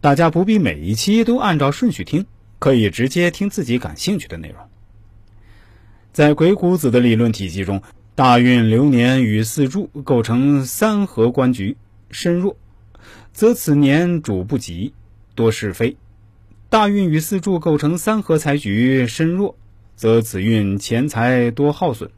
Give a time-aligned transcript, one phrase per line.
[0.00, 2.26] 大家不必每一期都按照顺序听，
[2.58, 4.58] 可以直接听自己感兴趣的内容。
[6.12, 7.82] 在鬼谷子的理论体系中，
[8.14, 11.76] 大运流年与四柱构成三合官局，
[12.10, 12.56] 身弱，
[13.32, 14.94] 则此年主不吉，
[15.34, 15.96] 多是非；
[16.68, 19.56] 大运与四柱构成三合财局，身弱，
[19.96, 22.08] 则此运钱财多耗损；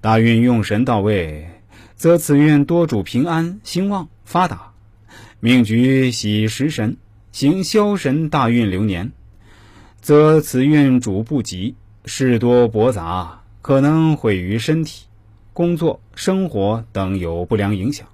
[0.00, 1.48] 大运用神到位，
[1.96, 4.72] 则此运多主平安、兴旺、发达。
[5.40, 6.96] 命局喜食神，
[7.30, 9.12] 行消神大运流年，
[10.00, 11.76] 则此运主不吉。
[12.06, 15.04] 事多驳杂，可能毁于身体、
[15.52, 18.08] 工作、生活等有不良影响。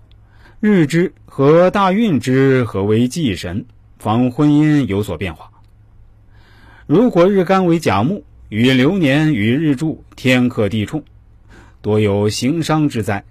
[0.61, 3.65] 日支和大运之合为忌神，
[3.99, 5.51] 防婚姻有所变化。
[6.87, 11.03] 如果日干为甲木，与流年与日柱天克地冲，
[11.81, 13.25] 多有行伤之灾。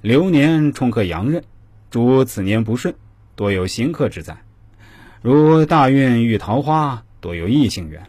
[0.00, 1.42] 流年冲克阳刃，
[1.90, 2.94] 主此年不顺，
[3.36, 4.36] 多有行客之灾。
[5.22, 8.06] 如大运遇桃花，多有异性缘。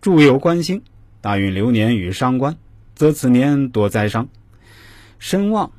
[0.00, 0.82] 柱有官星。
[1.20, 2.56] 大运流年与伤官，
[2.96, 4.26] 则此年多灾伤；
[5.20, 5.70] 身旺，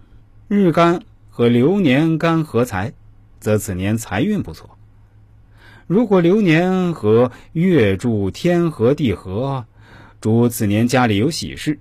[0.48, 2.94] 日干和流年干合财，
[3.42, 4.78] 则此年财运不错。
[5.86, 9.66] 如果流年和月柱天合地合，
[10.22, 11.78] 主此年家里有喜事。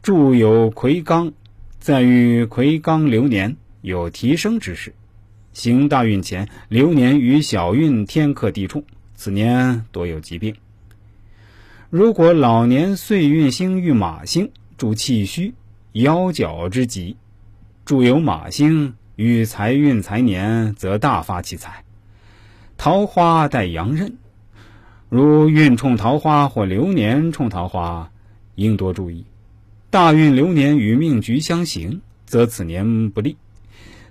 [0.00, 1.34] 柱有魁罡，
[1.78, 4.94] 在于魁罡流年有提升之势。
[5.56, 10.54] 行大运前，流年与小运天克地冲，此年多有疾病。
[11.88, 15.54] 如果老年岁运星遇马星，主气虚、
[15.92, 17.16] 腰脚之疾；
[17.86, 21.84] 主有马星遇财运财年，则大发其财。
[22.76, 24.18] 桃花带阳刃，
[25.08, 28.10] 如运冲桃花或流年冲桃花，
[28.56, 29.24] 应多注意。
[29.88, 33.38] 大运流年与命局相刑，则此年不利，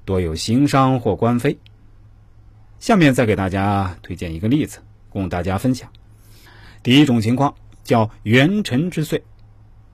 [0.05, 1.57] 多有行商或官非。
[2.79, 5.89] 下面再给大家推荐一个例子，供大家分享。
[6.81, 7.53] 第一种情况。
[7.85, 9.21] 叫元辰之岁，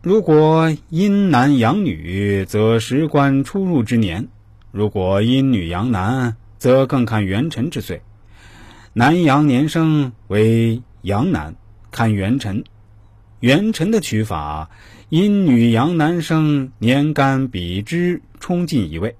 [0.02, 4.24] 如果阴男阳女，则时官出入之年；
[4.72, 8.02] 如果阴女阳男，则更看元辰之岁。
[8.94, 11.54] 男阳年生为阳男，
[11.92, 12.64] 看元辰。
[13.42, 14.70] 元辰的取法，
[15.10, 19.14] 阴女阳男生年干比之冲进一位，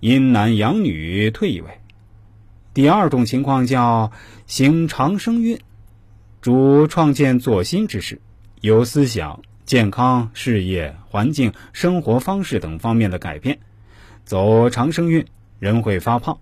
[0.00, 1.68] 阴男阳女退一位。
[2.74, 4.12] 第二种情况叫
[4.46, 5.58] 行长生运。
[6.42, 8.20] 主创建作新之事，
[8.60, 13.58] 有思想、健康、事业、环境、生活方式等方面的改变。
[14.24, 15.26] 走长生运，
[15.58, 16.38] 人会发胖；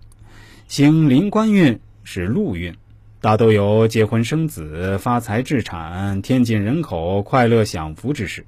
[0.69, 2.75] 行临官运是禄运，
[3.23, 8.45] 大都有结婚生子、发财置产、添进人口、快乐享福之事。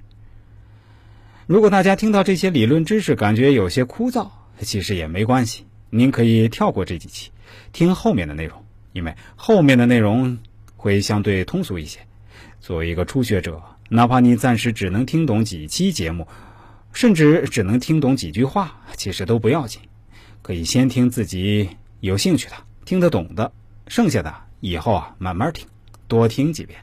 [1.46, 4.28] 如果大家听到这些理论知识感觉有些枯燥，
[4.60, 7.30] 其实也没关系，您可以跳过这几期，
[7.72, 10.38] 听后面的内容，因为后面的内容。
[10.78, 11.98] 会相对通俗一些。
[12.60, 16.28] 作为一个初学者，哪怕你暂时只能听懂几期节目，
[16.92, 19.80] 甚至只能听懂几句话，其实都不要紧。
[20.42, 21.68] 可以先听自己
[21.98, 23.50] 有兴趣的、听得懂的，
[23.88, 25.66] 剩下的以后啊慢慢听，
[26.06, 26.78] 多听几遍。